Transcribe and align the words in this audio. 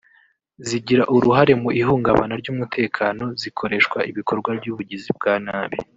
zigira 0.67 1.03
uruhare 1.15 1.53
mu 1.61 1.69
ihungabana 1.81 2.33
ry’umutekano 2.41 3.25
zikoreshwa 3.41 3.97
ibikorwa 4.09 4.49
by’ubugizi 4.59 5.09
bwa 5.17 5.33
nabi 5.45 5.77